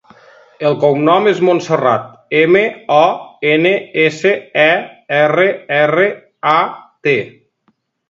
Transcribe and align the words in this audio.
El 0.69 0.77
cognom 0.83 1.29
és 1.31 1.41
Monserrat: 1.49 2.07
ema, 2.39 2.65
o, 2.97 3.03
ena, 3.51 3.75
essa, 4.07 4.35
e, 4.65 4.69
erra, 5.21 5.49
erra, 5.85 6.11
a, 6.57 6.59
te. 7.07 7.19